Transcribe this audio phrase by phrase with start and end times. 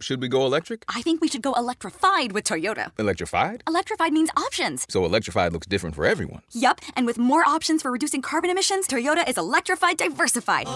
[0.00, 0.84] Should we go electric?
[0.88, 2.90] I think we should go electrified with Toyota.
[2.98, 3.62] Electrified?
[3.68, 4.86] Electrified means options.
[4.88, 6.40] So electrified looks different for everyone.
[6.52, 10.66] Yup, and with more options for reducing carbon emissions, Toyota is electrified diversified.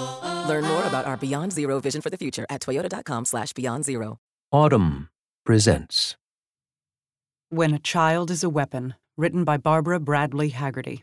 [0.46, 4.18] Learn more about our Beyond Zero vision for the future at toyota.com slash beyond zero.
[4.52, 5.08] Audm
[5.46, 6.16] presents
[7.48, 11.02] When a Child is a Weapon, written by Barbara Bradley Hagerty.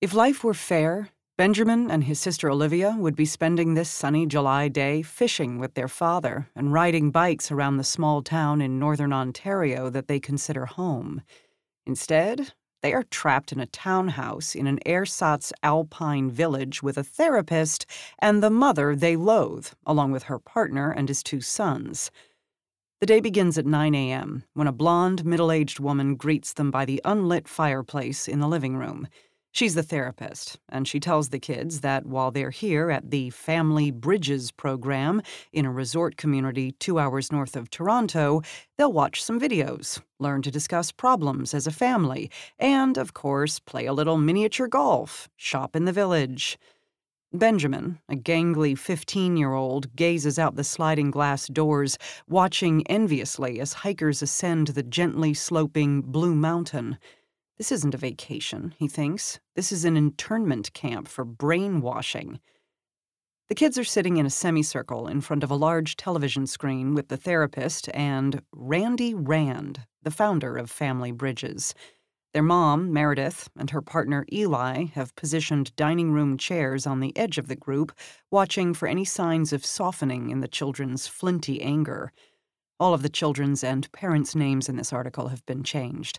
[0.00, 4.68] If life were fair, Benjamin and his sister Olivia would be spending this sunny July
[4.68, 9.88] day fishing with their father and riding bikes around the small town in northern Ontario
[9.88, 11.22] that they consider home.
[11.86, 17.86] Instead, they are trapped in a townhouse in an ersatz alpine village with a therapist
[18.18, 22.10] and the mother they loathe, along with her partner and his two sons.
[23.00, 24.44] The day begins at 9 a.m.
[24.52, 28.76] when a blonde, middle aged woman greets them by the unlit fireplace in the living
[28.76, 29.08] room.
[29.54, 33.90] She's the therapist, and she tells the kids that while they're here at the Family
[33.90, 35.20] Bridges program
[35.52, 38.40] in a resort community two hours north of Toronto,
[38.78, 43.84] they'll watch some videos, learn to discuss problems as a family, and, of course, play
[43.84, 46.58] a little miniature golf, shop in the village.
[47.34, 53.74] Benjamin, a gangly 15 year old, gazes out the sliding glass doors, watching enviously as
[53.74, 56.96] hikers ascend the gently sloping Blue Mountain.
[57.62, 59.38] This isn't a vacation, he thinks.
[59.54, 62.40] This is an internment camp for brainwashing.
[63.48, 67.06] The kids are sitting in a semicircle in front of a large television screen with
[67.06, 71.72] the therapist and Randy Rand, the founder of Family Bridges.
[72.32, 77.38] Their mom, Meredith, and her partner Eli have positioned dining room chairs on the edge
[77.38, 77.92] of the group,
[78.28, 82.10] watching for any signs of softening in the children's flinty anger.
[82.80, 86.18] All of the children's and parents' names in this article have been changed.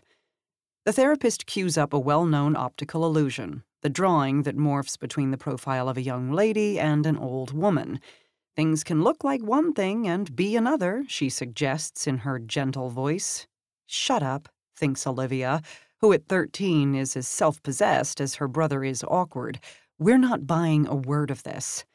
[0.84, 5.38] The therapist cues up a well known optical illusion, the drawing that morphs between the
[5.38, 8.00] profile of a young lady and an old woman.
[8.54, 13.46] Things can look like one thing and be another, she suggests in her gentle voice.
[13.86, 15.62] Shut up, thinks Olivia,
[16.02, 19.60] who at 13 is as self possessed as her brother is awkward.
[19.98, 21.86] We're not buying a word of this.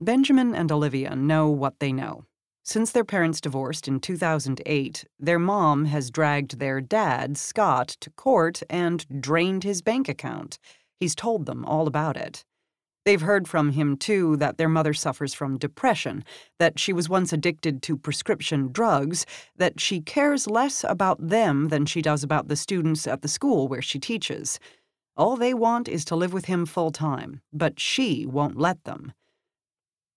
[0.00, 2.24] Benjamin and Olivia know what they know.
[2.64, 8.62] Since their parents divorced in 2008, their mom has dragged their dad, Scott, to court
[8.70, 10.58] and drained his bank account.
[11.00, 12.44] He's told them all about it.
[13.04, 16.22] They've heard from him, too, that their mother suffers from depression,
[16.60, 21.84] that she was once addicted to prescription drugs, that she cares less about them than
[21.84, 24.60] she does about the students at the school where she teaches.
[25.16, 29.12] All they want is to live with him full time, but she won't let them.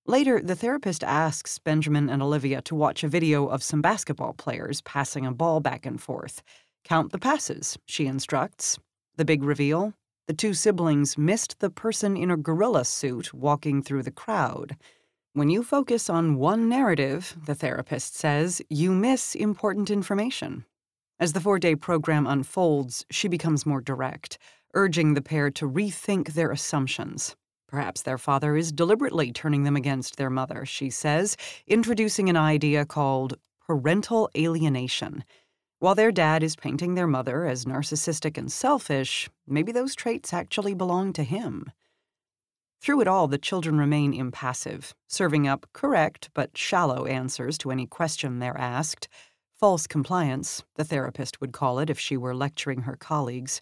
[0.08, 4.82] Later, the therapist asks Benjamin and Olivia to watch a video of some basketball players
[4.82, 6.44] passing a ball back and forth.
[6.84, 8.78] Count the passes, she instructs.
[9.18, 9.94] The big reveal
[10.28, 14.76] the two siblings missed the person in a gorilla suit walking through the crowd.
[15.34, 20.66] When you focus on one narrative, the therapist says, you miss important information.
[21.20, 24.38] As the four day program unfolds, she becomes more direct,
[24.74, 27.36] urging the pair to rethink their assumptions.
[27.68, 31.36] Perhaps their father is deliberately turning them against their mother, she says,
[31.68, 35.24] introducing an idea called parental alienation.
[35.80, 40.74] While their dad is painting their mother as narcissistic and selfish, maybe those traits actually
[40.74, 41.72] belong to him.
[42.82, 47.88] Through it all, the children remain impassive, serving up correct but shallow answers to any
[47.88, 49.08] question they're asked.
[49.54, 53.62] False compliance, the therapist would call it if she were lecturing her colleagues.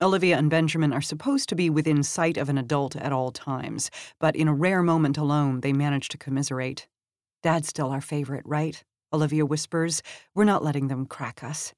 [0.00, 3.90] Olivia and Benjamin are supposed to be within sight of an adult at all times,
[4.20, 6.86] but in a rare moment alone, they manage to commiserate.
[7.42, 8.84] Dad's still our favorite, right?
[9.12, 10.02] Olivia whispers.
[10.36, 11.74] We're not letting them crack us.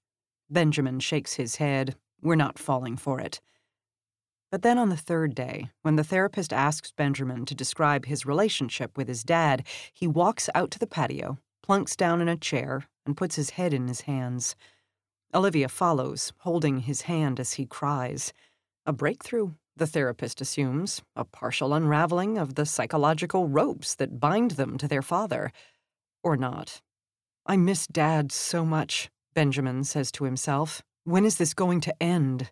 [0.51, 1.97] Benjamin shakes his head.
[2.21, 3.41] We're not falling for it.
[4.51, 8.99] But then on the third day, when the therapist asks Benjamin to describe his relationship
[8.99, 13.17] with his dad, he walks out to the patio, plunks down in a chair, and
[13.17, 14.57] puts his head in his hands.
[15.33, 18.33] Olivia follows, holding his hand as he cries.
[18.85, 24.77] A breakthrough, the therapist assumes, a partial unraveling of the psychological ropes that bind them
[24.79, 25.53] to their father.
[26.23, 26.81] Or not.
[27.47, 30.83] I miss Dad so much, Benjamin says to himself.
[31.05, 32.51] When is this going to end?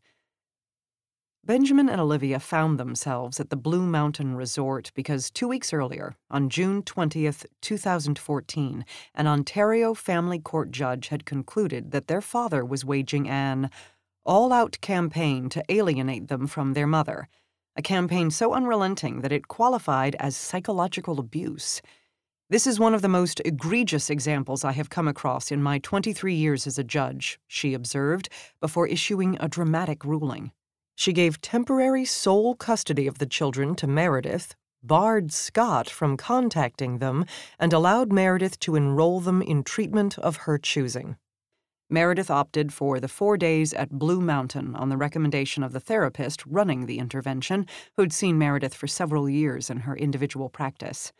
[1.48, 6.50] Benjamin and Olivia found themselves at the Blue Mountain Resort because two weeks earlier, on
[6.50, 8.84] June 20th, 2014,
[9.14, 13.70] an Ontario family court judge had concluded that their father was waging an
[14.26, 17.28] all out campaign to alienate them from their mother,
[17.76, 21.80] a campaign so unrelenting that it qualified as psychological abuse.
[22.50, 26.34] This is one of the most egregious examples I have come across in my 23
[26.34, 28.28] years as a judge, she observed,
[28.60, 30.52] before issuing a dramatic ruling.
[30.98, 37.24] She gave temporary sole custody of the children to Meredith, barred Scott from contacting them
[37.56, 41.16] and allowed Meredith to enroll them in treatment of her choosing.
[41.88, 46.44] Meredith opted for the four days at Blue Mountain on the recommendation of the therapist
[46.44, 47.64] running the intervention,
[47.96, 51.12] who'd seen Meredith for several years in her individual practice.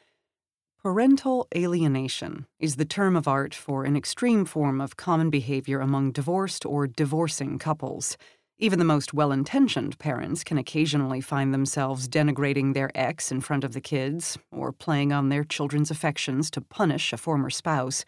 [0.83, 6.11] Parental alienation is the term of art for an extreme form of common behavior among
[6.11, 8.17] divorced or divorcing couples.
[8.61, 13.63] Even the most well intentioned parents can occasionally find themselves denigrating their ex in front
[13.63, 18.05] of the kids, or playing on their children's affections to punish a former spouse.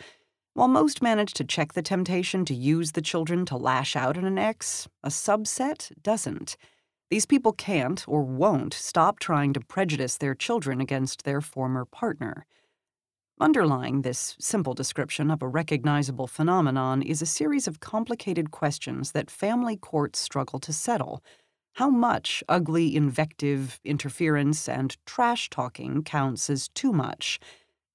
[0.54, 4.24] While most manage to check the temptation to use the children to lash out at
[4.24, 6.56] an ex, a subset doesn't.
[7.10, 12.44] These people can't or won't stop trying to prejudice their children against their former partner.
[13.42, 19.30] Underlying this simple description of a recognizable phenomenon is a series of complicated questions that
[19.30, 21.24] family courts struggle to settle.
[21.72, 27.40] How much ugly invective, interference, and trash talking counts as too much?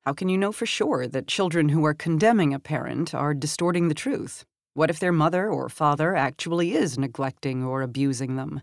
[0.04, 3.88] How can you know for sure that children who are condemning a parent are distorting
[3.88, 4.46] the truth?
[4.74, 8.62] What if their mother or father actually is neglecting or abusing them?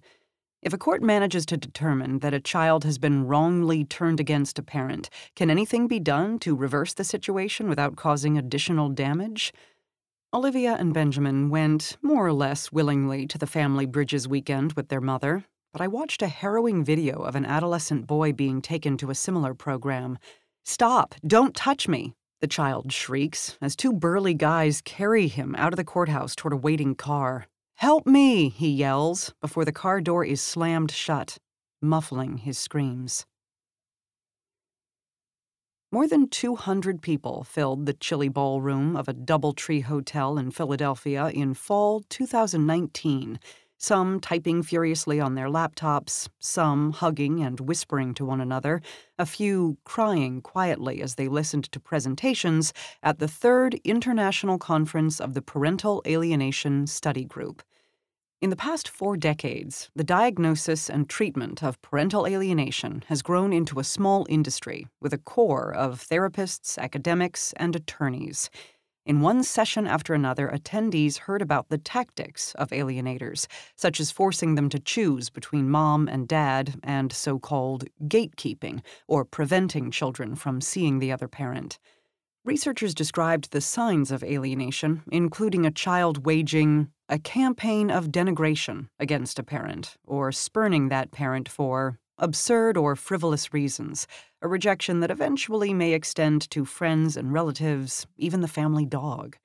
[0.63, 4.63] If a court manages to determine that a child has been wrongly turned against a
[4.63, 9.53] parent, can anything be done to reverse the situation without causing additional damage?
[10.33, 15.01] Olivia and Benjamin went, more or less willingly, to the family Bridges weekend with their
[15.01, 19.17] mother, but I watched a harrowing video of an adolescent boy being taken to a
[19.17, 20.17] similar program.
[20.65, 21.17] Stop!
[21.27, 22.15] Don't touch me!
[22.41, 26.57] The child shrieks as two burly guys carry him out of the courthouse toward a
[26.57, 27.47] waiting car.
[27.83, 31.39] Help me, he yells before the car door is slammed shut,
[31.81, 33.27] muffling his screams.
[35.91, 41.55] More than 200 people filled the chilly ballroom of a Doubletree Hotel in Philadelphia in
[41.55, 43.41] fall 2019,
[43.79, 48.81] some typing furiously on their laptops, some hugging and whispering to one another,
[49.19, 55.35] a few crying quietly as they listened to presentations at the third International Conference of
[55.35, 57.61] the Parental Alienation Study Group.
[58.43, 63.79] In the past four decades, the diagnosis and treatment of parental alienation has grown into
[63.79, 68.51] a small industry with a core of therapists, academics, and attorneys.
[69.07, 73.47] In one session after another, attendees heard about the tactics of alienators,
[73.77, 79.25] such as forcing them to choose between mom and dad and so called gatekeeping, or
[79.25, 81.79] preventing children from seeing the other parent.
[82.45, 89.39] Researchers described the signs of alienation, including a child waging a campaign of denigration against
[89.39, 94.09] a parent, or spurning that parent for absurd or frivolous reasons,
[94.41, 99.37] a rejection that eventually may extend to friends and relatives, even the family dog.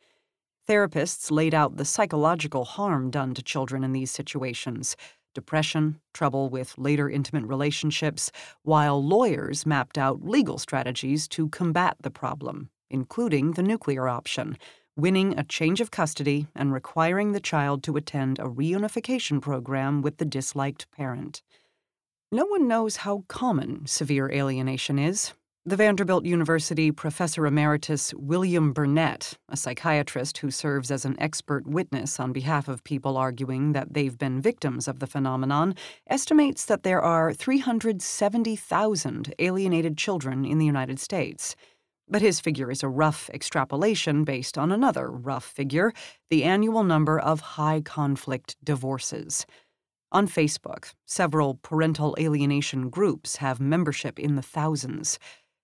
[0.68, 4.96] Therapists laid out the psychological harm done to children in these situations
[5.36, 8.32] depression, trouble with later intimate relationships,
[8.64, 14.58] while lawyers mapped out legal strategies to combat the problem, including the nuclear option,
[14.96, 20.18] winning a change of custody and requiring the child to attend a reunification program with
[20.18, 21.42] the disliked parent.
[22.32, 25.34] No one knows how common severe alienation is.
[25.68, 32.22] The Vanderbilt University professor emeritus William Bernet, a psychiatrist who serves as an expert witness
[32.22, 35.76] on behalf of people arguing that they've been victims of the phenomenon,
[36.10, 41.54] estimates that there are 370,000 alienated children in the United States.
[42.10, 45.92] But his figure is a rough extrapolation based on another rough figure
[46.30, 49.46] the annual number of high conflict divorces.
[50.14, 55.20] On Facebook, several parental alienation groups have membership in the thousands.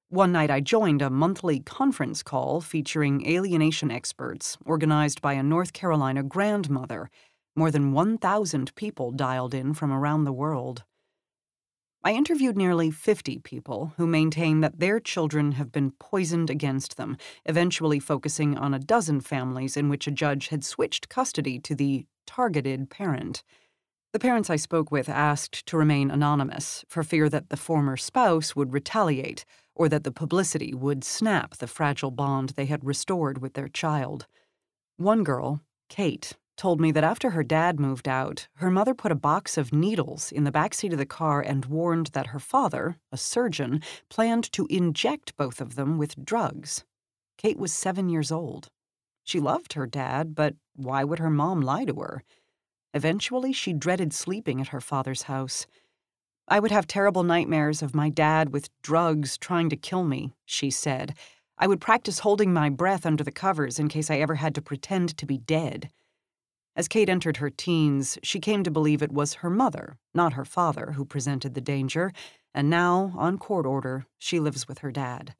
[0.09, 5.71] One night I joined a monthly conference call featuring alienation experts organized by a North
[5.71, 7.09] Carolina grandmother.
[7.55, 10.83] More than 1,000 people dialed in from around the world.
[12.05, 17.15] I interviewed nearly 50 people who maintain that their children have been poisoned against them,
[17.45, 22.05] eventually focusing on a dozen families in which a judge had switched custody to the
[22.27, 23.41] targeted parent.
[24.11, 28.53] The parents I spoke with asked to remain anonymous for fear that the former spouse
[28.53, 33.53] would retaliate or that the publicity would snap the fragile bond they had restored with
[33.53, 34.27] their child.
[34.97, 39.15] One girl, Kate, told me that after her dad moved out, her mother put a
[39.15, 42.97] box of needles in the back seat of the car and warned that her father,
[43.11, 46.83] a surgeon, planned to inject both of them with drugs.
[47.37, 48.69] Kate was seven years old.
[49.23, 52.23] She loved her dad, but why would her mom lie to her?
[52.93, 55.65] Eventually, she dreaded sleeping at her father's house.
[56.47, 60.69] I would have terrible nightmares of my dad with drugs trying to kill me, she
[60.69, 61.15] said.
[61.57, 64.61] I would practice holding my breath under the covers in case I ever had to
[64.61, 65.89] pretend to be dead.
[66.75, 70.45] As Kate entered her teens, she came to believe it was her mother, not her
[70.45, 72.11] father, who presented the danger,
[72.53, 75.35] and now, on court order, she lives with her dad.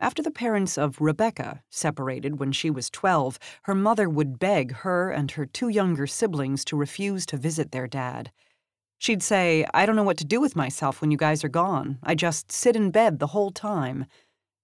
[0.00, 5.10] After the parents of Rebecca separated when she was 12, her mother would beg her
[5.10, 8.30] and her two younger siblings to refuse to visit their dad.
[8.98, 11.98] She'd say, I don't know what to do with myself when you guys are gone.
[12.02, 14.04] I just sit in bed the whole time.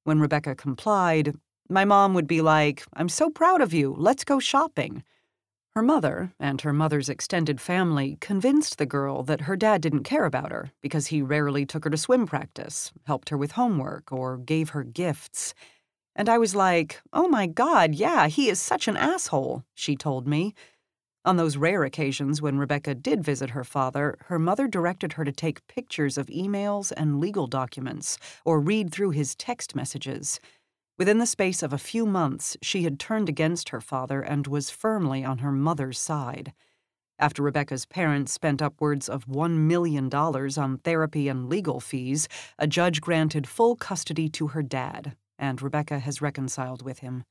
[0.05, 1.35] When Rebecca complied,
[1.69, 3.95] my mom would be like, I'm so proud of you.
[3.97, 5.03] Let's go shopping.
[5.77, 10.25] Her mother and her mother's extended family convinced the girl that her dad didn't care
[10.25, 14.37] about her because he rarely took her to swim practice, helped her with homework, or
[14.37, 15.55] gave her gifts.
[16.17, 20.27] And I was like, oh my god, yeah, he is such an asshole, she told
[20.27, 20.55] me.
[21.25, 25.33] On those rare occasions when Rebecca did visit her father, her mother directed her to
[25.33, 30.41] take pictures of emails and legal documents or read through his text messages.
[31.01, 34.69] Within the space of a few months, she had turned against her father and was
[34.69, 36.53] firmly on her mother's side.
[37.19, 42.29] After Rebecca's parents spent upwards of $1 million on therapy and legal fees,
[42.59, 47.25] a judge granted full custody to her dad, and Rebecca has reconciled with him.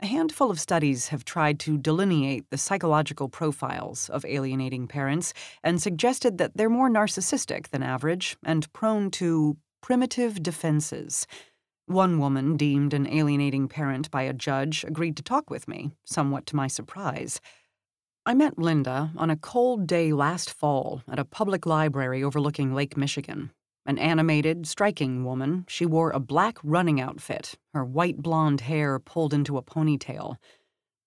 [0.00, 5.80] A handful of studies have tried to delineate the psychological profiles of alienating parents and
[5.80, 11.28] suggested that they're more narcissistic than average and prone to primitive defenses
[11.86, 16.46] one woman, deemed an alienating parent by a judge, agreed to talk with me, somewhat
[16.46, 17.40] to my surprise.
[18.24, 22.96] I met Linda on a cold day last fall at a public library overlooking Lake
[22.96, 23.52] Michigan.
[23.86, 29.32] An animated, striking woman, she wore a black running outfit, her white blonde hair pulled
[29.32, 30.38] into a ponytail.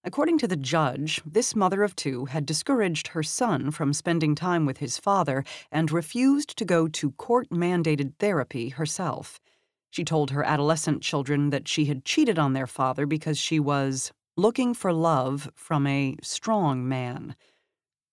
[0.05, 4.65] According to the judge, this mother of two had discouraged her son from spending time
[4.65, 5.43] with his father
[5.73, 9.41] and refused to go to court mandated therapy herself.
[9.89, 14.11] She told her adolescent children that she had cheated on their father because she was
[14.37, 17.35] looking for love from a strong man.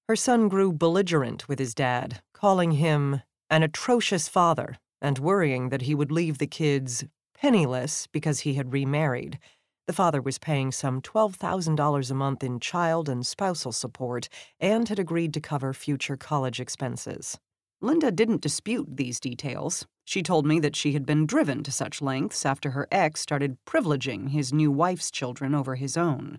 [0.09, 5.83] Her son grew belligerent with his dad, calling him an atrocious father and worrying that
[5.83, 7.05] he would leave the kids
[7.35, 9.39] penniless because he had remarried.
[9.87, 14.29] The father was paying some $12,000 a month in child and spousal support
[14.59, 17.39] and had agreed to cover future college expenses.
[17.81, 19.87] Linda didn't dispute these details.
[20.07, 23.59] She told me that she had been driven to such lengths after her ex started
[23.67, 26.39] privileging his new wife's children over his own.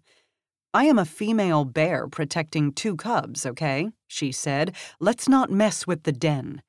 [0.74, 3.90] I am a female bear protecting two cubs, okay?
[4.08, 4.74] She said.
[5.02, 6.62] Let's not mess with the den.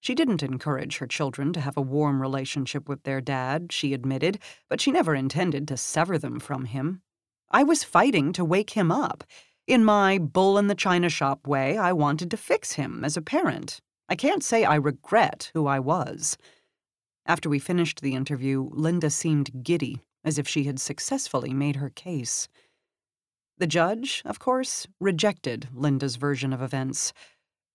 [0.00, 4.38] She didn't encourage her children to have a warm relationship with their dad, she admitted,
[4.68, 7.02] but she never intended to sever them from him.
[7.50, 9.24] I was fighting to wake him up.
[9.66, 13.22] In my bull in the china shop way, I wanted to fix him as a
[13.22, 13.80] parent.
[14.12, 16.36] I can't say I regret who I was.
[17.24, 21.88] After we finished the interview, Linda seemed giddy, as if she had successfully made her
[21.88, 22.46] case.
[23.56, 27.14] The judge, of course, rejected Linda's version of events.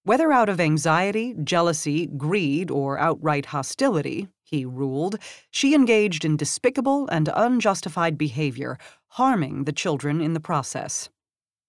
[0.04, 5.18] Whether out of anxiety, jealousy, greed, or outright hostility, he ruled,
[5.50, 8.78] she engaged in despicable and unjustified behavior,
[9.08, 11.10] harming the children in the process.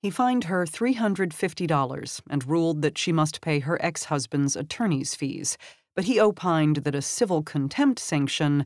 [0.00, 5.58] He fined her $350 and ruled that she must pay her ex husband's attorney's fees,
[5.96, 8.64] but he opined that a civil contempt sanction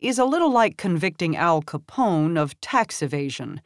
[0.00, 3.60] is a little like convicting Al Capone of tax evasion.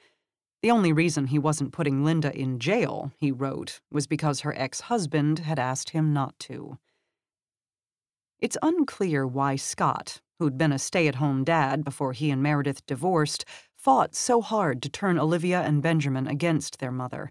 [0.62, 4.80] The only reason he wasn't putting Linda in jail, he wrote, was because her ex
[4.80, 6.78] husband had asked him not to.
[8.40, 12.85] It's unclear why Scott, who'd been a stay at home dad before he and Meredith
[12.87, 13.44] divorced,
[13.85, 17.31] fought so hard to turn Olivia and Benjamin against their mother.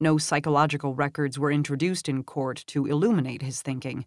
[0.00, 4.06] No psychological records were introduced in court to illuminate his thinking.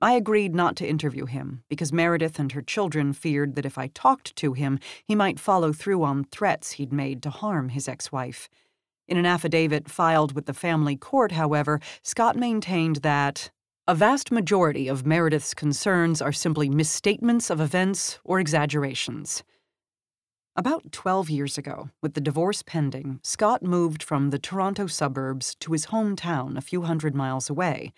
[0.00, 3.88] I agreed not to interview him because Meredith and her children feared that if I
[3.88, 8.10] talked to him, he might follow through on threats he'd made to harm his ex
[8.10, 8.48] wife.
[9.06, 13.50] In an affidavit filed with the family court, however, Scott maintained that
[13.86, 19.44] a vast majority of Meredith's concerns are simply misstatements of events or exaggerations.
[20.58, 25.70] About 12 years ago, with the divorce pending, Scott moved from the Toronto suburbs to
[25.70, 27.92] his hometown a few hundred miles away.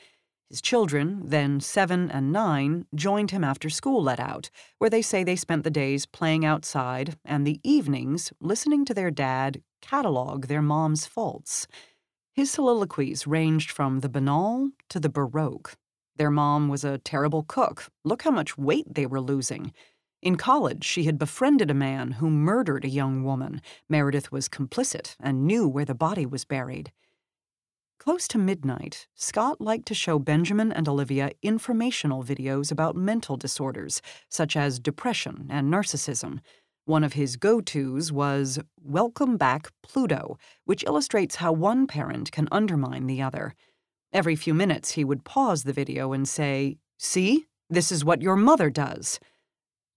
[0.51, 5.25] His children, then seven and nine, joined him after school let out, where they say
[5.25, 10.61] they spent the days playing outside and the evenings listening to their dad catalog their
[10.61, 11.67] mom's faults.
[12.35, 15.79] His soliloquies ranged from the banal to the baroque.
[16.17, 17.87] Their mom was a terrible cook.
[18.05, 19.73] Look how much weight they were losing.
[20.23, 23.63] In college, she had befriended a man who murdered a young woman.
[23.89, 26.93] Meredith was complicit and knew where the body was buried.
[27.99, 34.03] Close to midnight, Scott liked to show Benjamin and Olivia informational videos about mental disorders,
[34.29, 36.41] such as depression and narcissism.
[36.85, 42.49] One of his go tos was Welcome Back Pluto, which illustrates how one parent can
[42.53, 43.55] undermine the other.
[44.13, 48.37] Every few minutes, he would pause the video and say, See, this is what your
[48.37, 49.21] mother does.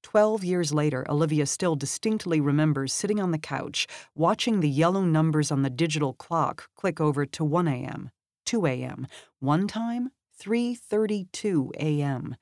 [0.03, 5.51] Twelve years later, Olivia still distinctly remembers sitting on the couch, watching the yellow numbers
[5.51, 8.12] on the digital clock click over to 1 a.m.,
[8.45, 9.07] 2 a.m.,
[9.39, 12.36] one time, 3:32 a.m.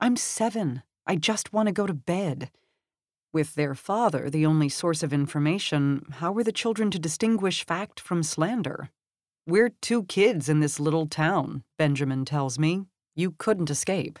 [0.00, 0.82] I'm 7.
[1.06, 2.50] I just want to go to bed.
[3.32, 8.00] With their father the only source of information, how were the children to distinguish fact
[8.00, 8.90] from slander?
[9.46, 12.86] We're two kids in this little town, Benjamin tells me.
[13.14, 14.18] You couldn't escape.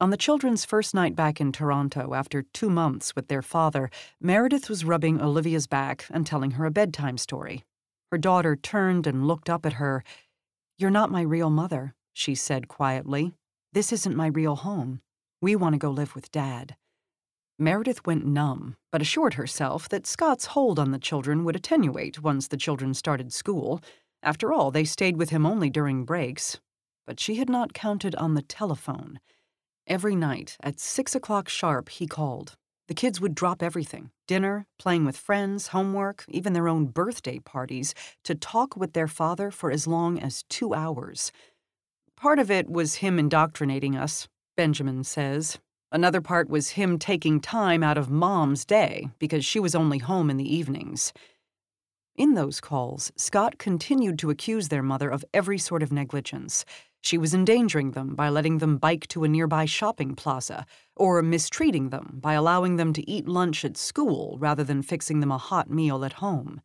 [0.00, 4.68] On the children's first night back in Toronto after two months with their father, Meredith
[4.68, 7.62] was rubbing Olivia's back and telling her a bedtime story.
[8.10, 10.02] Her daughter turned and looked up at her.
[10.78, 13.34] You're not my real mother, she said quietly.
[13.72, 15.00] This isn't my real home.
[15.40, 16.74] We want to go live with Dad.
[17.56, 22.48] Meredith went numb, but assured herself that Scott's hold on the children would attenuate once
[22.48, 23.80] the children started school.
[24.24, 26.58] After all, they stayed with him only during breaks.
[27.06, 29.20] But she had not counted on the telephone.
[29.86, 32.56] Every night, at six o'clock sharp, he called.
[32.88, 37.94] The kids would drop everything dinner, playing with friends, homework, even their own birthday parties
[38.24, 41.30] to talk with their father for as long as two hours.
[42.16, 44.26] Part of it was him indoctrinating us,
[44.56, 45.58] Benjamin says.
[45.92, 50.30] Another part was him taking time out of mom's day because she was only home
[50.30, 51.12] in the evenings.
[52.16, 56.64] In those calls, Scott continued to accuse their mother of every sort of negligence.
[57.04, 60.64] She was endangering them by letting them bike to a nearby shopping plaza,
[60.96, 65.30] or mistreating them by allowing them to eat lunch at school rather than fixing them
[65.30, 66.62] a hot meal at home.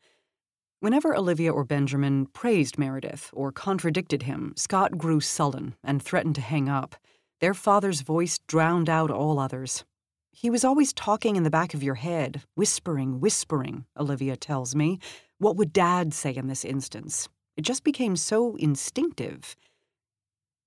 [0.80, 6.42] Whenever Olivia or Benjamin praised Meredith or contradicted him, Scott grew sullen and threatened to
[6.42, 6.96] hang up.
[7.42, 9.84] Their father's voice drowned out all others.
[10.32, 15.00] He was always talking in the back of your head, whispering, whispering, Olivia tells me.
[15.38, 17.28] What would Dad say in this instance?
[17.58, 19.58] It just became so instinctive.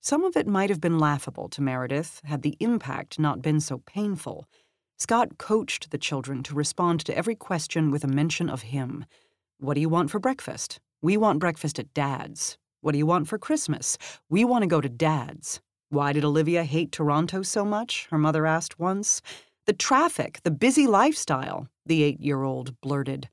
[0.04, 3.78] Some of it might have been laughable to Meredith had the impact not been so
[3.87, 4.49] painful.
[4.99, 9.04] Scott coached the children to respond to every question with a mention of him.
[9.58, 10.80] What do you want for breakfast?
[11.02, 12.58] We want breakfast at Dad's.
[12.80, 13.97] What do you want for Christmas?
[14.28, 15.60] We want to go to Dad's.
[15.88, 18.08] Why did Olivia hate Toronto so much?
[18.10, 19.23] Her mother asked once.
[19.67, 23.28] The traffic, the busy lifestyle, the eight year old blurted.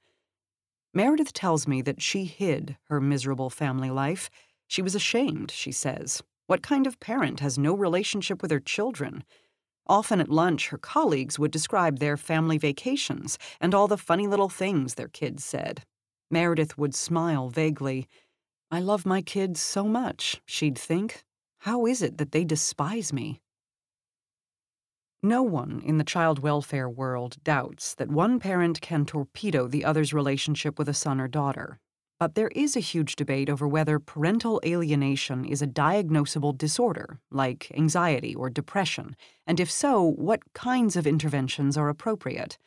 [0.93, 4.29] Meredith tells me that she hid her miserable family life.
[4.67, 6.21] She was ashamed, she says.
[6.49, 9.23] What kind of parent has no relationship with her children?
[9.85, 14.49] Often at lunch, her colleagues would describe their family vacations and all the funny little
[14.49, 15.83] things their kids said.
[16.31, 18.07] Meredith would smile vaguely.
[18.71, 21.23] I love my kids so much, she'd think.
[21.59, 23.41] How is it that they despise me?
[25.21, 30.15] No one in the child welfare world doubts that one parent can torpedo the other's
[30.15, 31.79] relationship with a son or daughter.
[32.19, 37.71] But there is a huge debate over whether parental alienation is a diagnosable disorder, like
[37.73, 39.15] anxiety or depression,
[39.47, 42.58] and if so, what kinds of interventions are appropriate.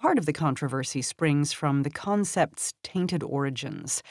[0.00, 4.02] Part of the controversy springs from the concept's tainted origins.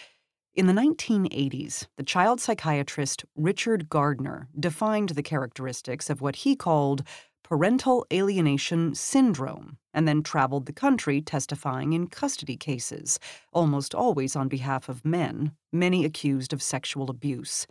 [0.53, 7.03] In the 1980s, the child psychiatrist Richard Gardner defined the characteristics of what he called
[7.49, 13.19] parental alienation syndrome, and then traveled the country testifying in custody cases,
[13.51, 17.65] almost always on behalf of men, many accused of sexual abuse.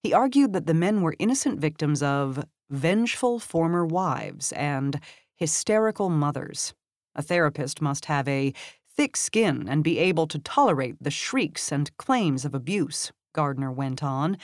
[0.00, 5.00] He argued that the men were innocent victims of vengeful former wives and
[5.34, 6.72] hysterical mothers.
[7.16, 8.54] A therapist must have a
[8.96, 14.04] thick skin and be able to tolerate the shrieks and claims of abuse, Gardner went
[14.04, 14.38] on.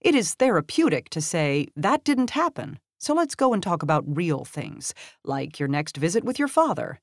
[0.00, 4.44] It is therapeutic to say, that didn't happen, so let's go and talk about real
[4.44, 7.00] things, like your next visit with your father.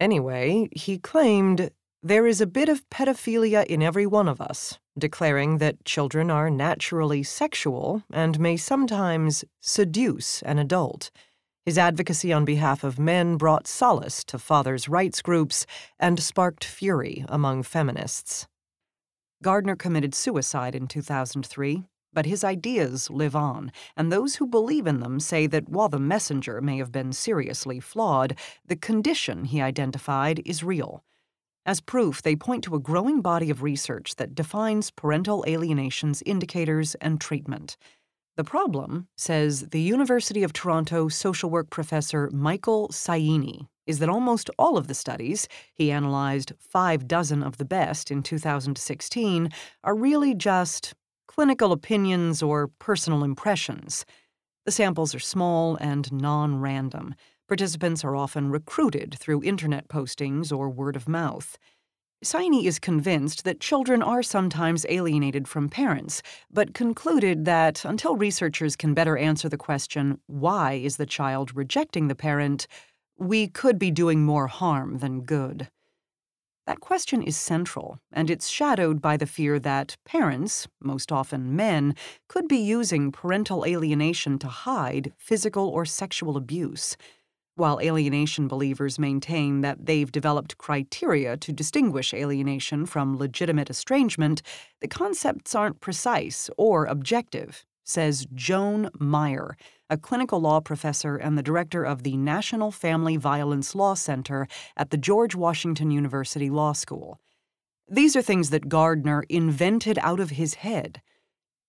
[0.00, 1.70] Anyway, he claimed
[2.02, 6.50] there is a bit of pedophilia in every one of us, declaring that children are
[6.50, 11.12] naturally sexual and may sometimes seduce an adult.
[11.64, 15.64] His advocacy on behalf of men brought solace to fathers' rights groups
[16.00, 18.48] and sparked fury among feminists.
[19.42, 25.00] Gardner committed suicide in 2003, but his ideas live on, and those who believe in
[25.00, 30.42] them say that while the messenger may have been seriously flawed, the condition he identified
[30.44, 31.02] is real.
[31.64, 36.96] As proof, they point to a growing body of research that defines parental alienation's indicators
[36.96, 37.76] and treatment.
[38.36, 44.48] The problem, says the University of Toronto social work professor Michael Saini, is that almost
[44.58, 49.50] all of the studies, he analyzed five dozen of the best in 2016,
[49.84, 50.94] are really just
[51.34, 54.04] clinical opinions, or personal impressions.
[54.66, 57.14] The samples are small and non random.
[57.48, 61.56] Participants are often recruited through internet postings or word of mouth.
[62.22, 68.76] Saini is convinced that children are sometimes alienated from parents, but concluded that until researchers
[68.76, 72.66] can better answer the question, why is the child rejecting the parent,
[73.18, 75.68] we could be doing more harm than good.
[76.66, 81.96] That question is central, and it's shadowed by the fear that parents, most often men,
[82.28, 86.96] could be using parental alienation to hide physical or sexual abuse.
[87.56, 94.40] While alienation believers maintain that they've developed criteria to distinguish alienation from legitimate estrangement,
[94.80, 99.56] the concepts aren't precise or objective, says Joan Meier,
[99.90, 104.90] a clinical law professor and the director of the National Family Violence Law Center at
[104.90, 107.20] the George Washington University Law School.
[107.88, 111.02] These are things that Gardner invented out of his head.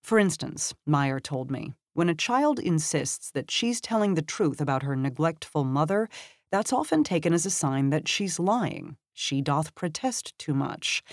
[0.02, 4.84] For instance, Meier told me, when a child insists that she's telling the truth about
[4.84, 6.10] her neglectful mother,
[6.52, 8.98] that's often taken as a sign that she's lying.
[9.14, 11.04] She doth protest too much.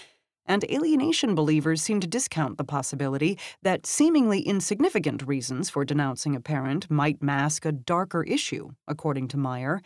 [0.51, 6.41] And alienation believers seem to discount the possibility that seemingly insignificant reasons for denouncing a
[6.41, 9.81] parent might mask a darker issue, according to Meier.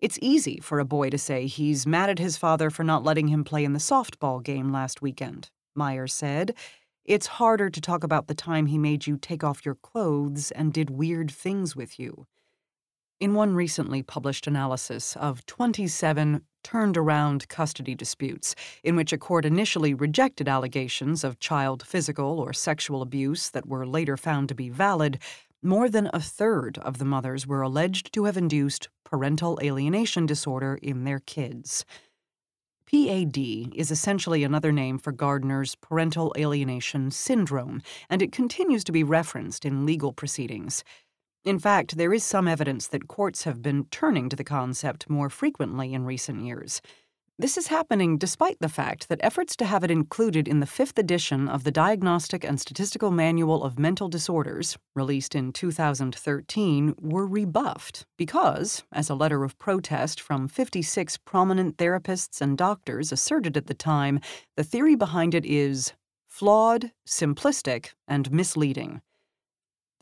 [0.00, 3.28] It's easy for a boy to say he's mad at his father for not letting
[3.28, 6.54] him play in the softball game last weekend, Meier said.
[7.06, 10.74] It's harder to talk about the time he made you take off your clothes and
[10.74, 12.26] did weird things with you.
[13.22, 19.44] In one recently published analysis of 27 turned around custody disputes, in which a court
[19.44, 24.68] initially rejected allegations of child physical or sexual abuse that were later found to be
[24.68, 25.20] valid,
[25.62, 30.76] more than a third of the mothers were alleged to have induced parental alienation disorder
[30.82, 31.84] in their kids.
[32.92, 33.38] PAD
[33.74, 37.80] is essentially another name for Gardner's parental alienation syndrome,
[38.10, 40.84] and it continues to be referenced in legal proceedings.
[41.44, 45.28] In fact, there is some evidence that courts have been turning to the concept more
[45.28, 46.80] frequently in recent years.
[47.36, 50.96] This is happening despite the fact that efforts to have it included in the fifth
[50.96, 58.06] edition of the Diagnostic and Statistical Manual of Mental Disorders, released in 2013, were rebuffed
[58.16, 63.74] because, as a letter of protest from 56 prominent therapists and doctors asserted at the
[63.74, 64.20] time,
[64.56, 65.92] the theory behind it is
[66.28, 69.00] flawed, simplistic, and misleading.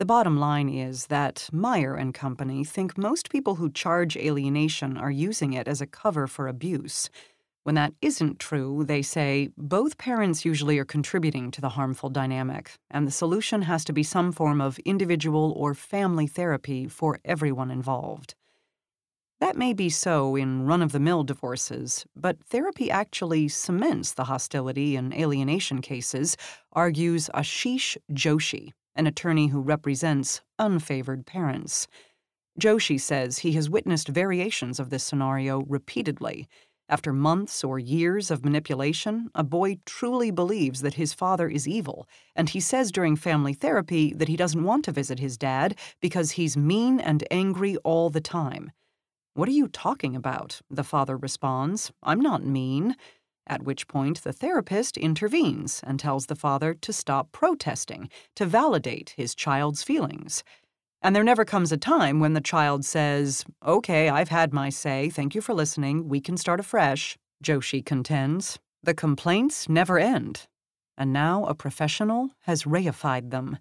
[0.01, 5.11] The bottom line is that Meier and company think most people who charge alienation are
[5.11, 7.11] using it as a cover for abuse.
[7.65, 12.71] When that isn't true, they say both parents usually are contributing to the harmful dynamic,
[12.89, 17.69] and the solution has to be some form of individual or family therapy for everyone
[17.69, 18.33] involved.
[19.39, 24.23] That may be so in run of the mill divorces, but therapy actually cements the
[24.23, 26.37] hostility in alienation cases,
[26.73, 31.87] argues Ashish Joshi, an attorney who represents unfavored parents.
[32.59, 36.47] Joshi says he has witnessed variations of this scenario repeatedly
[36.91, 42.05] after months or years of manipulation, a boy truly believes that his father is evil,
[42.35, 46.31] and he says during family therapy that he doesn't want to visit his dad because
[46.31, 48.73] he's mean and angry all the time.
[49.35, 50.59] What are you talking about?
[50.69, 51.93] The father responds.
[52.03, 52.97] I'm not mean.
[53.47, 59.13] At which point, the therapist intervenes and tells the father to stop protesting, to validate
[59.17, 60.43] his child's feelings.
[61.01, 65.09] And there never comes a time when the child says, Okay, I've had my say,
[65.09, 68.59] thank you for listening, we can start afresh, Joshi contends.
[68.83, 70.47] The complaints never end.
[70.97, 73.57] And now a professional has reified them.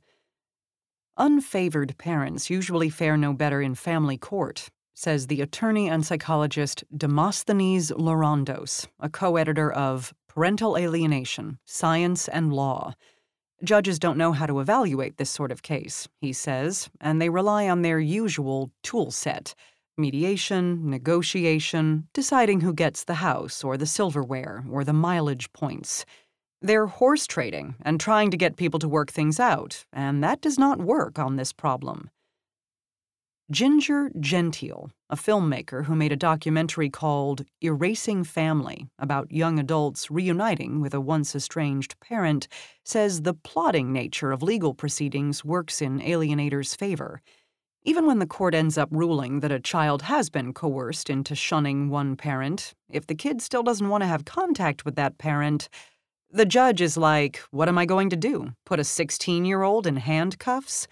[1.19, 4.69] Unfavored parents usually fare no better in family court,
[5.01, 12.53] says the attorney and psychologist Demosthenes Lorandos, a co editor of Parental Alienation Science and
[12.53, 12.93] Law
[13.63, 17.69] Judges don't know how to evaluate this sort of case, he says, and they rely
[17.69, 19.55] on their usual tool set
[19.99, 26.07] mediation, negotiation, deciding who gets the house or the silverware or the mileage points.
[26.63, 30.59] They're horse trading and trying to get people to work things out, and that does
[30.59, 32.09] not work on this problem.
[33.51, 40.81] Ginger Gentile, a filmmaker who made a documentary called Erasing Family about young adults reuniting
[40.81, 42.47] with a once estranged parent,
[42.85, 47.21] says the plotting nature of legal proceedings works in alienators' favor.
[47.83, 51.89] Even when the court ends up ruling that a child has been coerced into shunning
[51.89, 55.69] one parent, if the kid still doesn't want to have contact with that parent,
[56.31, 58.53] the judge is like, What am I going to do?
[58.65, 60.87] Put a 16 year old in handcuffs?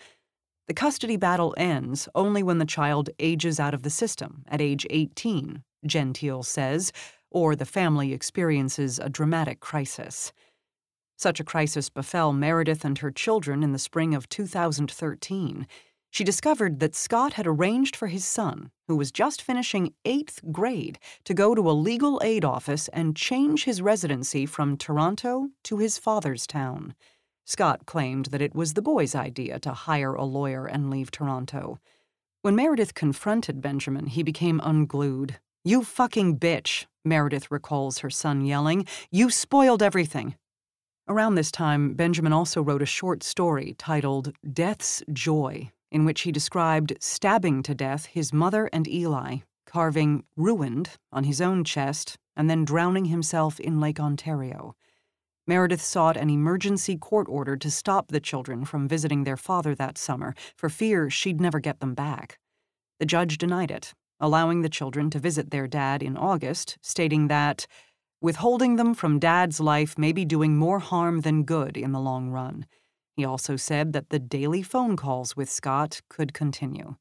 [0.68, 4.87] The custody battle ends only when the child ages out of the system at age
[4.90, 6.92] 18, Gentile says,
[7.31, 10.31] or the family experiences a dramatic crisis.
[11.16, 15.66] Such a crisis befell Meredith and her children in the spring of 2013.
[16.11, 20.98] she discovered that Scott had arranged for his son, who was just finishing eighth grade,
[21.24, 25.96] to go to a legal aid office and change his residency from Toronto to his
[25.96, 26.94] father's town.
[27.48, 31.78] Scott claimed that it was the boy's idea to hire a lawyer and leave Toronto.
[32.42, 35.38] When Meredith confronted Benjamin, he became unglued.
[35.64, 38.87] You fucking bitch, Meredith recalls her son yelling.
[39.11, 40.34] You spoiled everything.
[41.08, 46.30] Around this time, Benjamin also wrote a short story titled Death's Joy, in which he
[46.30, 52.50] described stabbing to death his mother and Eli, carving ruined on his own chest, and
[52.50, 54.76] then drowning himself in Lake Ontario.
[55.48, 59.96] Meredith sought an emergency court order to stop the children from visiting their father that
[59.96, 62.38] summer for fear she'd never get them back.
[63.00, 67.66] The judge denied it, allowing the children to visit their dad in August, stating that
[68.20, 72.28] withholding them from dad's life may be doing more harm than good in the long
[72.28, 72.66] run.
[73.16, 76.96] He also said that the daily phone calls with Scott could continue.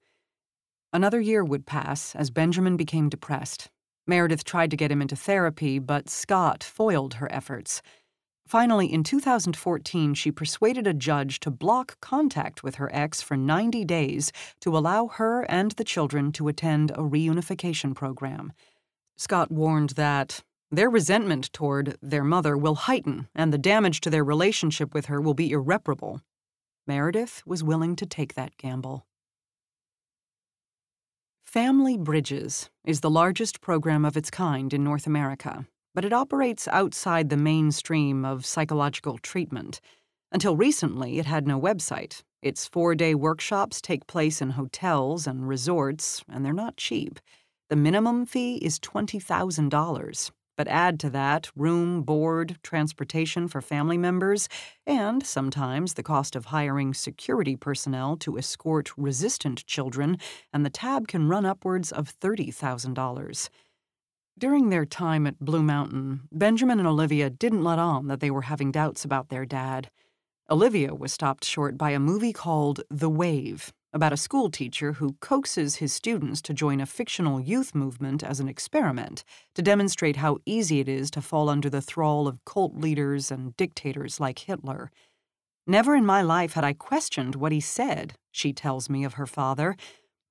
[0.94, 3.70] Another year would pass as Benjamin became depressed.
[4.08, 7.82] Meredith tried to get him into therapy, but Scott foiled her efforts.
[8.48, 13.84] Finally, in 2014, she persuaded a judge to block contact with her ex for 90
[13.84, 14.32] days
[14.62, 18.54] to allow her and the children to attend a reunification program.
[19.18, 24.24] Scott warned that their resentment toward their mother will heighten and the damage to their
[24.24, 26.22] relationship with her will be irreparable.
[26.86, 29.06] Meredith was willing to take that gamble.
[31.44, 36.68] Family Bridges is the largest program of its kind in North America but it operates
[36.68, 39.82] outside the mainstream of psychological treatment.
[40.32, 42.22] Until recently, it had no website.
[42.44, 47.20] Its four day workshops take place in hotels and resorts, and they're not cheap.
[47.72, 50.32] The minimum fee is $20,000.
[50.56, 54.48] But add to that room, board, transportation for family members,
[54.86, 60.20] and sometimes the cost of hiring security personnel to escort resistant children,
[60.54, 63.50] and the tab can run upwards of $30,000.
[64.40, 68.44] During their time at Blue Mountain, Benjamin and Olivia didn't let on that they were
[68.44, 69.90] having doubts about their dad.
[70.48, 75.78] Olivia was stopped short by a movie called The Wave, about a schoolteacher who coaxes
[75.78, 79.24] his students to join a fictional youth movement as an experiment
[79.56, 83.58] to demonstrate how easy it is to fall under the thrall of cult leaders and
[83.58, 84.92] dictators like Hitler.
[85.66, 89.26] Never in my life had I questioned what he said, she tells me of her
[89.26, 89.76] father,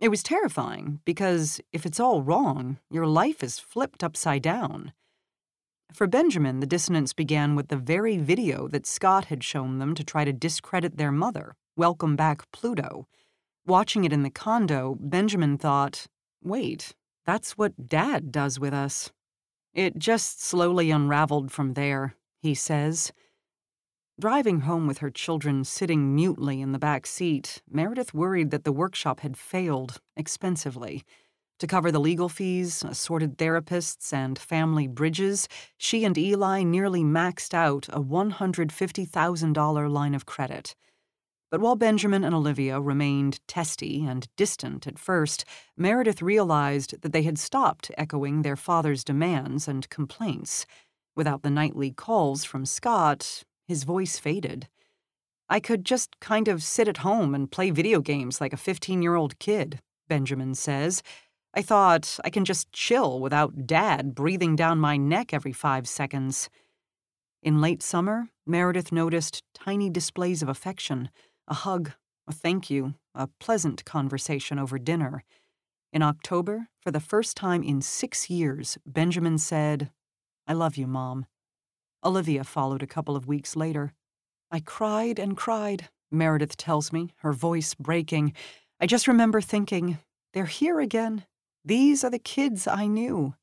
[0.00, 4.92] it was terrifying because if it's all wrong, your life is flipped upside down.
[5.92, 10.04] For Benjamin, the dissonance began with the very video that Scott had shown them to
[10.04, 13.06] try to discredit their mother, Welcome Back Pluto.
[13.66, 16.06] Watching it in the condo, Benjamin thought,
[16.42, 19.10] wait, that's what Dad does with us.
[19.72, 23.12] It just slowly unraveled from there, he says.
[24.18, 28.72] Driving home with her children sitting mutely in the back seat, Meredith worried that the
[28.72, 31.04] workshop had failed expensively.
[31.58, 37.52] To cover the legal fees, assorted therapists, and family bridges, she and Eli nearly maxed
[37.52, 40.74] out a $150,000 line of credit.
[41.50, 45.44] But while Benjamin and Olivia remained testy and distant at first,
[45.76, 50.64] Meredith realized that they had stopped echoing their father's demands and complaints.
[51.14, 54.68] Without the nightly calls from Scott, his voice faded.
[55.48, 59.02] I could just kind of sit at home and play video games like a 15
[59.02, 61.02] year old kid, Benjamin says.
[61.54, 66.50] I thought I can just chill without Dad breathing down my neck every five seconds.
[67.42, 71.10] In late summer, Meredith noticed tiny displays of affection
[71.48, 71.92] a hug,
[72.26, 75.22] a thank you, a pleasant conversation over dinner.
[75.92, 79.90] In October, for the first time in six years, Benjamin said,
[80.46, 81.26] I love you, Mom.
[82.04, 83.92] Olivia followed a couple of weeks later.
[84.50, 88.32] I cried and cried, Meredith tells me, her voice breaking.
[88.80, 89.98] I just remember thinking,
[90.32, 91.24] they're here again.
[91.64, 93.34] These are the kids I knew.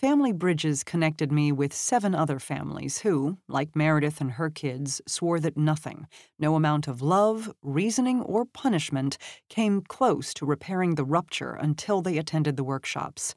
[0.00, 5.38] Family Bridges connected me with seven other families who, like Meredith and her kids, swore
[5.40, 6.06] that nothing,
[6.38, 9.18] no amount of love, reasoning, or punishment,
[9.50, 13.34] came close to repairing the rupture until they attended the workshops.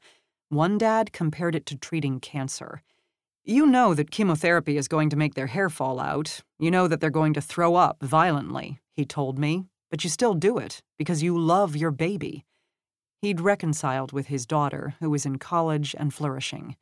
[0.48, 2.80] One dad compared it to treating cancer.
[3.46, 6.40] You know that chemotherapy is going to make their hair fall out.
[6.58, 10.32] You know that they're going to throw up violently, he told me, but you still
[10.32, 12.46] do it because you love your baby.
[13.20, 16.76] He'd reconciled with his daughter, who was in college and flourishing.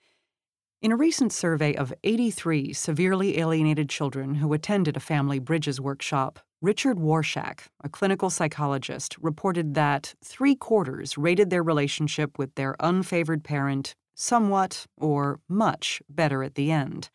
[0.80, 6.38] In a recent survey of 83 severely alienated children who attended a Family Bridges workshop,
[6.60, 13.42] Richard Warshak, a clinical psychologist, reported that three quarters rated their relationship with their unfavored
[13.42, 17.10] parent somewhat or much better at the end.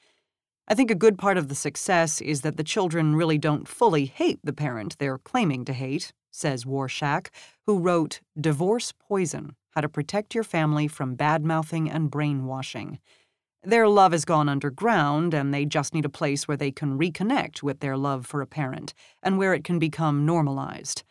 [0.68, 4.06] I think a good part of the success is that the children really don't fully
[4.06, 6.12] hate the parent they're claiming to hate.
[6.30, 7.30] says Warshak,
[7.66, 13.00] who wrote Divorce Poison How to Protect Your Family from Bad Mouthing and Brainwashing.
[13.64, 17.64] Their love has gone underground, and they just need a place where they can reconnect
[17.64, 21.04] with their love for a parent and where it can become normalized.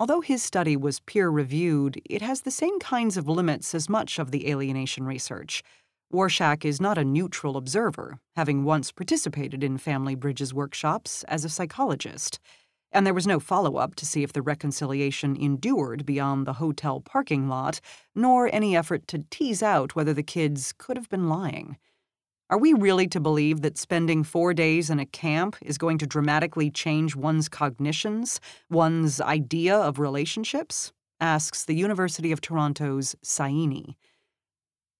[0.00, 4.18] Although his study was peer reviewed, it has the same kinds of limits as much
[4.18, 5.62] of the alienation research.
[6.10, 11.50] Warshak is not a neutral observer, having once participated in Family Bridges workshops as a
[11.50, 12.40] psychologist.
[12.90, 17.02] And there was no follow up to see if the reconciliation endured beyond the hotel
[17.02, 17.78] parking lot,
[18.14, 21.76] nor any effort to tease out whether the kids could have been lying.
[22.50, 26.06] Are we really to believe that spending four days in a camp is going to
[26.06, 30.92] dramatically change one's cognitions, one's idea of relationships?
[31.20, 33.94] asks the University of Toronto's Saini.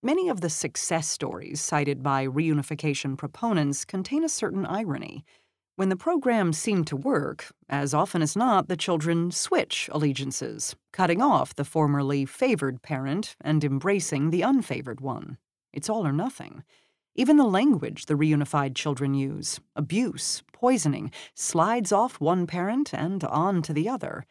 [0.01, 5.25] Many of the success stories cited by reunification proponents contain a certain irony.
[5.75, 11.21] When the program seemed to work, as often as not, the children switch allegiances, cutting
[11.21, 15.37] off the formerly favored parent and embracing the unfavored one.
[15.73, 16.63] It's all or nothing.
[17.15, 23.63] Even the language the reunified children use, abuse, poisoning, slides off one parent and on
[23.63, 24.25] to the other.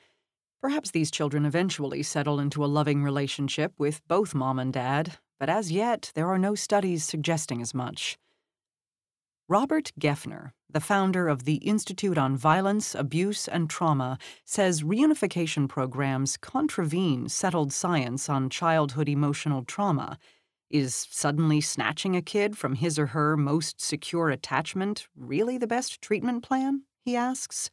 [0.61, 5.49] Perhaps these children eventually settle into a loving relationship with both mom and dad, but
[5.49, 8.17] as yet there are no studies suggesting as much.
[9.47, 16.37] Robert Geffner, the founder of the Institute on Violence, Abuse, and Trauma, says reunification programs
[16.37, 20.19] contravene settled science on childhood emotional trauma.
[20.69, 25.99] Is suddenly snatching a kid from his or her most secure attachment really the best
[25.99, 26.83] treatment plan?
[27.03, 27.71] He asks.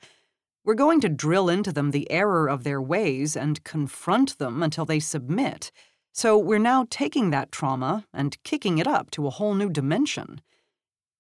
[0.65, 4.87] We're going to drill into them the error of their ways and confront them until
[4.87, 5.71] they submit.
[6.13, 10.41] So we're now taking that trauma and kicking it up to a whole new dimension.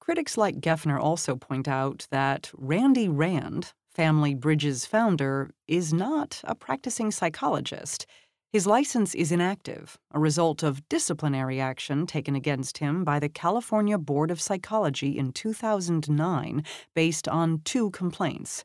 [0.00, 6.54] Critics like Geffner also point out that Randy Rand, Family Bridges founder, is not a
[6.54, 8.06] practicing psychologist.
[8.52, 13.98] His license is inactive, a result of disciplinary action taken against him by the California
[13.98, 18.64] Board of Psychology in 2009 based on two complaints.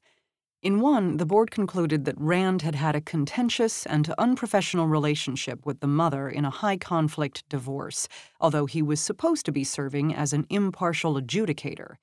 [0.62, 5.80] In one, the board concluded that Rand had had a contentious and unprofessional relationship with
[5.80, 8.08] the mother in a high conflict divorce,
[8.40, 11.96] although he was supposed to be serving as an impartial adjudicator.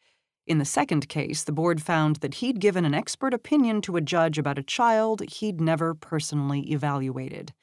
[0.49, 4.01] In the second case, the board found that he'd given an expert opinion to a
[4.01, 7.55] judge about a child he'd never personally evaluated.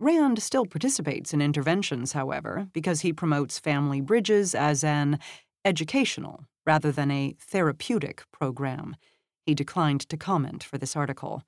[0.00, 5.18] Rand still participates in interventions, however, because he promotes family bridges as an
[5.64, 8.96] educational rather than a therapeutic program.
[9.44, 11.42] He declined to comment for this article.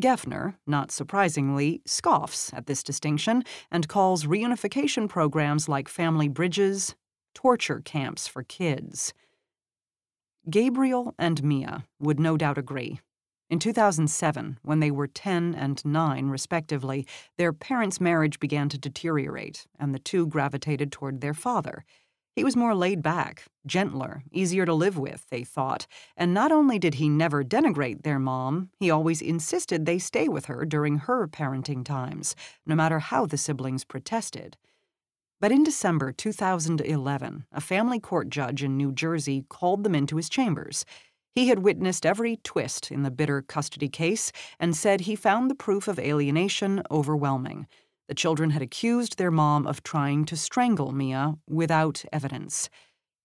[0.00, 6.94] Geffner, not surprisingly, scoffs at this distinction and calls reunification programs like Family Bridges
[7.34, 9.12] torture camps for kids.
[10.48, 13.00] Gabriel and Mia would no doubt agree.
[13.48, 17.06] In 2007, when they were 10 and 9, respectively,
[17.36, 21.84] their parents' marriage began to deteriorate, and the two gravitated toward their father.
[22.34, 26.78] He was more laid back, gentler, easier to live with, they thought, and not only
[26.78, 31.28] did he never denigrate their mom, he always insisted they stay with her during her
[31.28, 32.34] parenting times,
[32.66, 34.56] no matter how the siblings protested.
[35.38, 40.28] But in December 2011, a family court judge in New Jersey called them into his
[40.28, 40.84] chambers.
[41.36, 45.54] He had witnessed every twist in the bitter custody case and said he found the
[45.54, 47.66] proof of alienation overwhelming.
[48.08, 52.70] The children had accused their mom of trying to strangle Mia without evidence.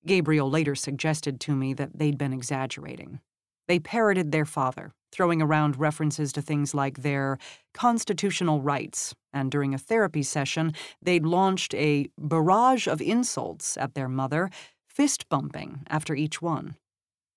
[0.06, 3.22] Gabriel later suggested to me that they'd been exaggerating.
[3.70, 7.38] They parroted their father, throwing around references to things like their
[7.74, 14.10] constitutional rights, and during a therapy session, they'd launched a barrage of insults at their
[14.10, 14.50] mother,
[14.86, 16.76] fist bumping after each one.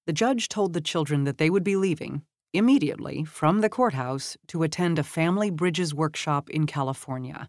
[0.07, 4.63] The judge told the children that they would be leaving, immediately from the courthouse to
[4.63, 7.49] attend a family bridges workshop in California.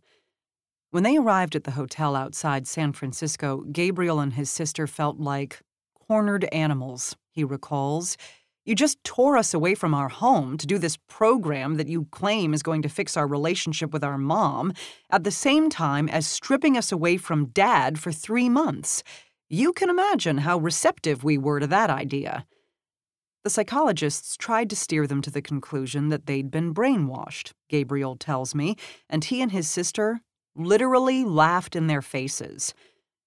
[0.91, 5.61] When they arrived at the hotel outside San Francisco, Gabriel and his sister felt like
[6.07, 8.15] cornered animals, he recalls.
[8.63, 12.53] You just tore us away from our home to do this program that you claim
[12.53, 14.71] is going to fix our relationship with our mom,
[15.11, 19.03] at the same time as stripping us away from dad for three months.
[19.49, 22.47] You can imagine how receptive we were to that idea.
[23.43, 28.55] The psychologists tried to steer them to the conclusion that they'd been brainwashed, Gabriel tells
[28.55, 28.75] me,
[29.07, 30.21] and he and his sister
[30.55, 32.73] literally laughed in their faces.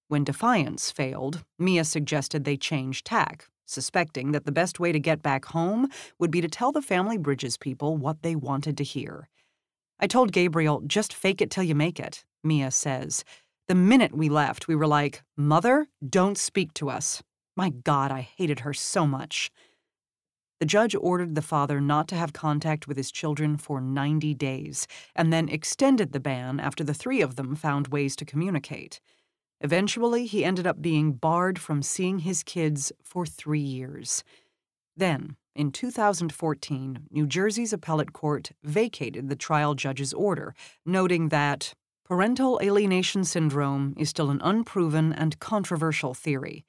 [0.08, 5.22] When defiance failed, Mia suggested they change tack, suspecting that the best way to get
[5.22, 5.88] back home
[6.18, 9.28] would be to tell the Family Bridges people what they wanted to hear.
[10.00, 13.22] I told Gabriel, just fake it till you make it, Mia says.
[13.68, 17.22] The minute we left, we were like, Mother, don't speak to us.
[17.54, 19.50] My God, I hated her so much.
[20.58, 24.86] The judge ordered the father not to have contact with his children for 90 days,
[25.14, 29.02] and then extended the ban after the three of them found ways to communicate.
[29.60, 34.24] Eventually, he ended up being barred from seeing his kids for three years.
[34.96, 40.54] Then, in 2014, New Jersey's appellate court vacated the trial judge's order,
[40.86, 41.74] noting that
[42.08, 46.64] parental alienation syndrome is still an unproven and controversial theory.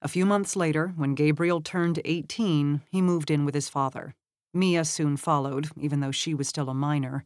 [0.00, 4.14] A few months later, when Gabriel turned 18, he moved in with his father.
[4.54, 7.24] Mia soon followed, even though she was still a minor.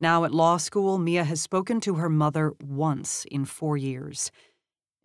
[0.00, 4.30] Now at law school, Mia has spoken to her mother once in four years.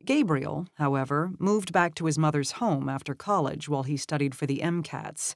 [0.06, 4.60] Gabriel, however, moved back to his mother's home after college while he studied for the
[4.60, 5.34] MCATs.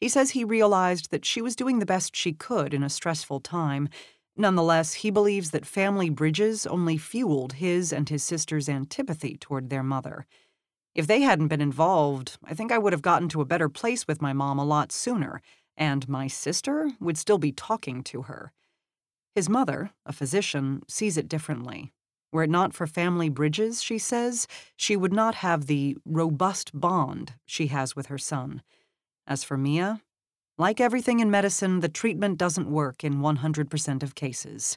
[0.00, 3.40] He says he realized that she was doing the best she could in a stressful
[3.40, 3.90] time.
[4.40, 9.82] Nonetheless, he believes that family bridges only fueled his and his sister's antipathy toward their
[9.82, 10.26] mother.
[10.94, 14.06] If they hadn't been involved, I think I would have gotten to a better place
[14.06, 15.42] with my mom a lot sooner,
[15.76, 18.52] and my sister would still be talking to her.
[19.34, 21.92] His mother, a physician, sees it differently.
[22.32, 27.34] Were it not for family bridges, she says, she would not have the robust bond
[27.44, 28.62] she has with her son.
[29.26, 30.00] As for Mia,
[30.58, 34.76] like everything in medicine, the treatment doesn't work in 100% of cases.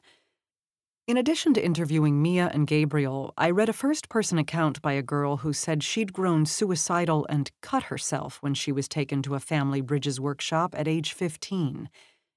[1.07, 5.01] In addition to interviewing Mia and Gabriel, I read a first person account by a
[5.01, 9.39] girl who said she'd grown suicidal and cut herself when she was taken to a
[9.39, 11.89] family bridges workshop at age 15.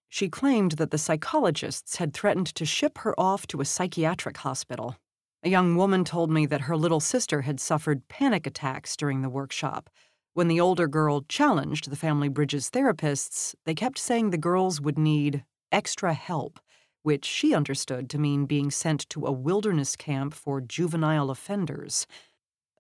[0.09, 4.97] She claimed that the psychologists had threatened to ship her off to a psychiatric hospital.
[5.43, 9.29] A young woman told me that her little sister had suffered panic attacks during the
[9.29, 9.91] workshop.
[10.35, 14.99] When the older girl challenged the Family Bridges therapists, they kept saying the girls would
[14.99, 16.59] need extra help,
[17.05, 22.09] which she understood to mean being sent to a wilderness camp for juvenile offenders.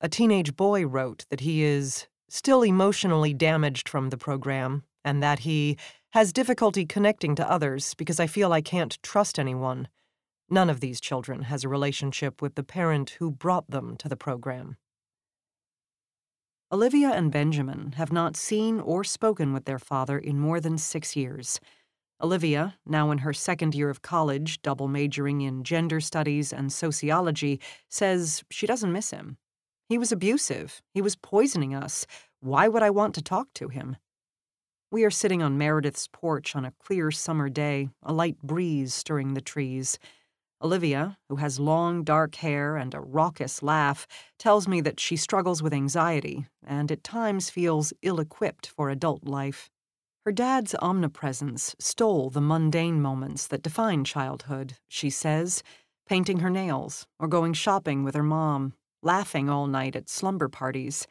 [0.00, 5.40] A teenage boy wrote that he is still emotionally damaged from the program and that
[5.40, 5.78] he
[6.10, 9.86] has difficulty connecting to others because I feel I can't trust anyone.
[10.50, 14.16] None of these children has a relationship with the parent who brought them to the
[14.16, 14.76] program.
[16.72, 21.14] Olivia and Benjamin have not seen or spoken with their father in more than six
[21.14, 21.60] years.
[22.22, 27.60] Olivia, now in her second year of college, double majoring in gender studies and sociology,
[27.90, 29.36] says she doesn't miss him.
[29.88, 30.80] He was abusive.
[30.94, 32.06] He was poisoning us.
[32.40, 33.96] Why would I want to talk to him?
[34.90, 39.34] We are sitting on Meredith's porch on a clear summer day, a light breeze stirring
[39.34, 39.98] the trees.
[40.64, 44.06] Olivia, who has long dark hair and a raucous laugh,
[44.38, 49.24] tells me that she struggles with anxiety and at times feels ill equipped for adult
[49.24, 49.68] life.
[50.24, 55.62] Her dad's omnipresence stole the mundane moments that define childhood, she says,
[56.08, 61.06] painting her nails or going shopping with her mom, laughing all night at slumber parties.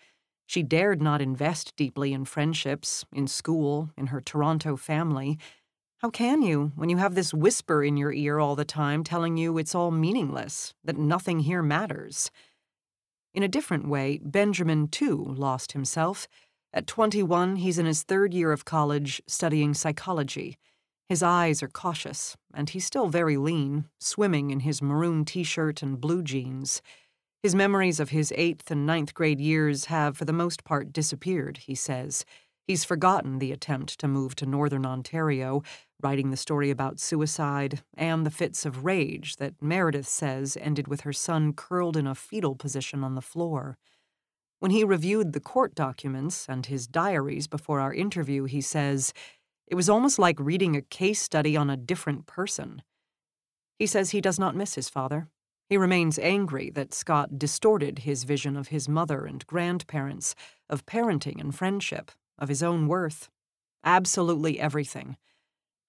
[0.47, 5.37] She dared not invest deeply in friendships, in school, in her Toronto family
[6.03, 9.37] how can you when you have this whisper in your ear all the time telling
[9.37, 12.29] you it's all meaningless, that nothing here matters?
[13.33, 16.27] In a different way, Benjamin, too, lost himself.
[16.73, 20.57] At 21, he's in his third year of college studying psychology.
[21.07, 25.81] His eyes are cautious, and he's still very lean, swimming in his maroon t shirt
[25.81, 26.81] and blue jeans.
[27.41, 31.59] His memories of his eighth and ninth grade years have, for the most part, disappeared,
[31.59, 32.25] he says.
[32.67, 35.63] He's forgotten the attempt to move to Northern Ontario,
[36.03, 41.01] writing the story about suicide and the fits of rage that Meredith says ended with
[41.01, 43.77] her son curled in a fetal position on the floor.
[44.59, 49.13] When he reviewed the court documents and his diaries before our interview, he says,
[49.67, 52.81] It was almost like reading a case study on a different person.
[53.79, 55.27] He says he does not miss his father.
[55.69, 60.35] He remains angry that Scott distorted his vision of his mother and grandparents,
[60.69, 63.29] of parenting and friendship, of his own worth.
[63.83, 65.17] Absolutely everything.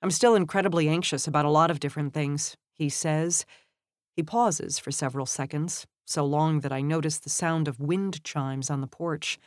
[0.05, 3.47] I'm still incredibly anxious about a lot of different things, he says.
[4.15, 8.69] He pauses for several seconds, so long that I notice the sound of wind chimes
[8.69, 9.39] on the porch.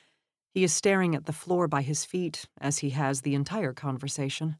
[0.56, 4.58] He is staring at the floor by his feet, as he has the entire conversation.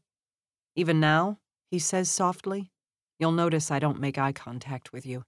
[0.76, 2.70] Even now, he says softly,
[3.18, 5.24] you'll notice I don't make eye contact with you.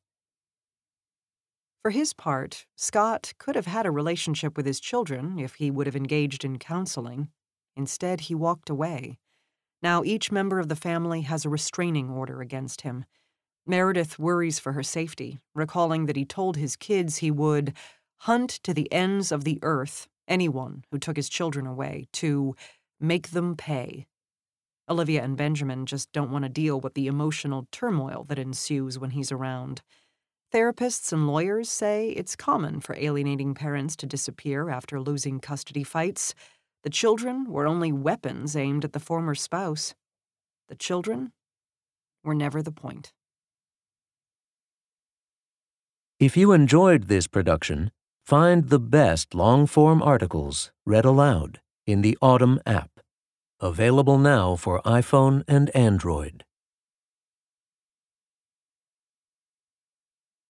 [1.83, 5.89] For his part, Scott could have had a relationship with his children if he would
[5.89, 7.27] have engaged in counseling.
[7.75, 9.19] Instead, he walked away.
[9.83, 13.05] Now each member of the family has a restraining order against him.
[13.67, 17.75] Meredith worries for her safety, recalling that he told his kids he would
[18.21, 22.55] hunt to the ends of the earth anyone who took his children away to
[23.01, 24.07] make them pay.
[24.89, 29.11] Olivia and Benjamin just don't want to deal with the emotional turmoil that ensues when
[29.11, 29.83] he's around.
[30.53, 36.35] Therapists and lawyers say it's common for alienating parents to disappear after losing custody fights,
[36.83, 39.95] The children were only weapons aimed at the former spouse.
[40.69, 41.33] The children
[42.25, 43.13] were never the point.
[46.19, 47.91] If you enjoyed this production,
[48.25, 53.01] find the best long form articles read aloud in the Audm app,
[53.59, 56.45] available now for iPhone and Android.